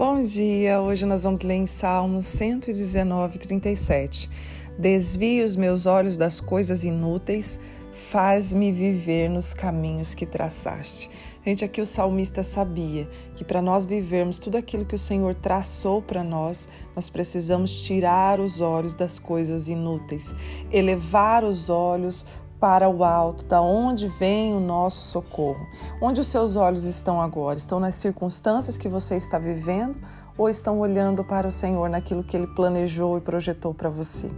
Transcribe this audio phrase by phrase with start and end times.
[0.00, 4.30] Bom dia, hoje nós vamos ler em Salmos 119, 37.
[4.78, 7.60] Desvie os meus olhos das coisas inúteis,
[7.92, 11.10] faz-me viver nos caminhos que traçaste.
[11.44, 13.06] Gente, aqui o salmista sabia
[13.36, 18.40] que para nós vivermos tudo aquilo que o Senhor traçou para nós, nós precisamos tirar
[18.40, 20.34] os olhos das coisas inúteis,
[20.72, 22.24] elevar os olhos
[22.60, 25.66] para o alto, da onde vem o nosso socorro.
[26.00, 27.58] Onde os seus olhos estão agora?
[27.58, 29.96] Estão nas circunstâncias que você está vivendo
[30.36, 34.30] ou estão olhando para o Senhor naquilo que Ele planejou e projetou para você?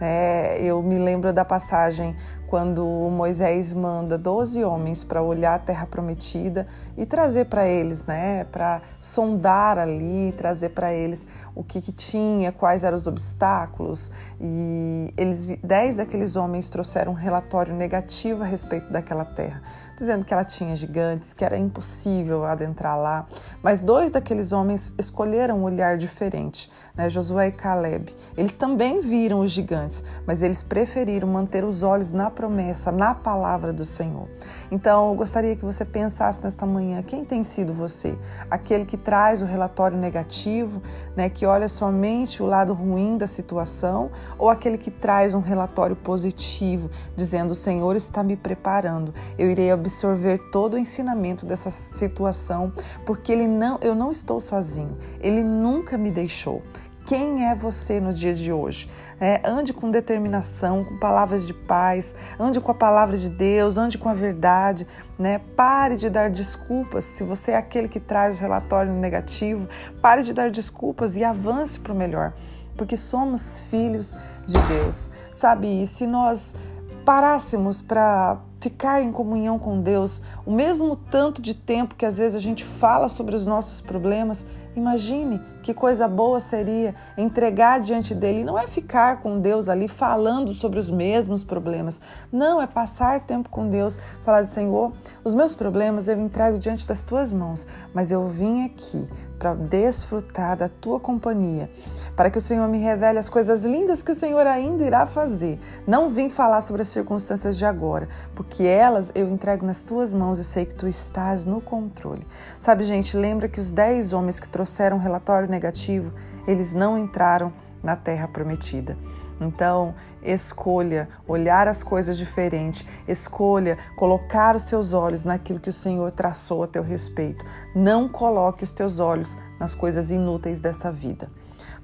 [0.00, 2.14] É, eu me lembro da passagem
[2.46, 8.44] quando Moisés manda 12 homens para olhar a terra prometida e trazer para eles, né,
[8.44, 14.10] para sondar ali, trazer para eles o que, que, tinha, quais eram os obstáculos.
[14.40, 19.62] E eles, dez daqueles homens trouxeram um relatório negativo a respeito daquela terra,
[19.96, 23.26] dizendo que ela tinha gigantes, que era impossível adentrar lá.
[23.62, 28.14] Mas dois daqueles homens escolheram um olhar diferente, né, Josué e Caleb.
[28.36, 33.72] Eles também viram os gigantes, mas eles preferiram manter os olhos na promessa, na palavra
[33.72, 34.28] do Senhor.
[34.70, 38.16] Então, eu gostaria que você pensasse nesta manhã: quem tem sido você?
[38.50, 40.82] Aquele que traz o relatório negativo,
[41.16, 45.96] né, que olha somente o lado ruim da situação, ou aquele que traz um relatório
[45.96, 52.72] positivo, dizendo: O Senhor está me preparando, eu irei absorver todo o ensinamento dessa situação,
[53.06, 56.62] porque ele não, eu não estou sozinho, ele nunca me deixou.
[57.06, 58.90] Quem é você no dia de hoje?
[59.20, 63.96] É, ande com determinação, com palavras de paz, ande com a palavra de Deus, ande
[63.96, 64.84] com a verdade,
[65.16, 65.40] né?
[65.54, 67.04] Pare de dar desculpas.
[67.04, 69.68] Se você é aquele que traz o relatório negativo,
[70.02, 72.34] pare de dar desculpas e avance para o melhor,
[72.76, 75.82] porque somos filhos de Deus, sabe?
[75.82, 76.56] E se nós
[77.04, 82.34] parássemos para ficar em comunhão com Deus, o mesmo tanto de tempo que às vezes
[82.34, 84.44] a gente fala sobre os nossos problemas,
[84.76, 88.44] imagine que coisa boa seria entregar diante dele.
[88.44, 92.00] Não é ficar com Deus ali falando sobre os mesmos problemas.
[92.30, 94.92] Não, é passar tempo com Deus, falar Senhor,
[95.24, 100.56] os meus problemas eu entrego diante das tuas mãos, mas eu vim aqui para desfrutar
[100.56, 101.70] da tua companhia,
[102.14, 105.60] para que o Senhor me revele as coisas lindas que o Senhor ainda irá fazer.
[105.86, 110.38] Não vim falar sobre as circunstâncias de agora, porque elas eu entrego nas tuas mãos
[110.38, 112.26] e sei que tu estás no controle.
[112.58, 116.12] Sabe, gente, lembra que os dez homens que trouxeram relatório negativo,
[116.46, 117.52] eles não entraram
[117.86, 118.98] na terra prometida.
[119.40, 126.10] Então, escolha olhar as coisas diferente, escolha colocar os seus olhos naquilo que o Senhor
[126.10, 127.44] traçou a teu respeito.
[127.74, 131.30] Não coloque os teus olhos nas coisas inúteis dessa vida.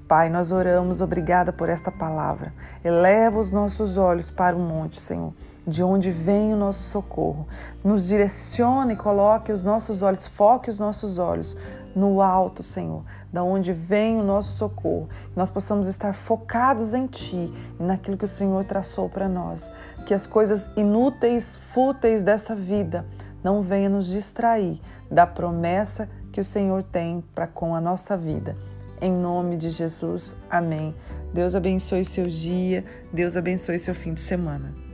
[0.05, 2.53] Pai, nós oramos, obrigada por esta palavra.
[2.83, 5.33] Eleva os nossos olhos para o monte, Senhor
[5.65, 7.47] de onde vem o nosso socorro.
[7.81, 11.55] Nos direcione coloque os nossos olhos, foque os nossos olhos
[11.95, 15.07] no alto, Senhor, da onde vem o nosso socorro.
[15.31, 19.71] Que nós possamos estar focados em Ti e naquilo que o Senhor traçou para nós.
[20.05, 23.05] Que as coisas inúteis, fúteis dessa vida
[23.43, 24.79] não venham nos distrair
[25.11, 28.55] da promessa que o Senhor tem para com a nossa vida.
[29.01, 30.95] Em nome de Jesus, amém.
[31.33, 34.92] Deus abençoe seu dia, Deus abençoe seu fim de semana.